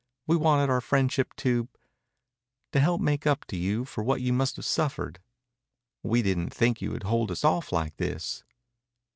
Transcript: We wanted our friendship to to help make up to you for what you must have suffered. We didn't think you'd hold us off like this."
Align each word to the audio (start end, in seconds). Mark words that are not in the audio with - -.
We 0.25 0.35
wanted 0.35 0.71
our 0.71 0.81
friendship 0.81 1.35
to 1.35 1.69
to 2.71 2.79
help 2.79 3.01
make 3.01 3.27
up 3.27 3.45
to 3.45 3.55
you 3.55 3.85
for 3.85 4.03
what 4.03 4.19
you 4.19 4.33
must 4.33 4.55
have 4.55 4.65
suffered. 4.65 5.19
We 6.01 6.23
didn't 6.23 6.49
think 6.49 6.81
you'd 6.81 7.03
hold 7.03 7.29
us 7.29 7.43
off 7.43 7.71
like 7.71 7.97
this." 7.97 8.43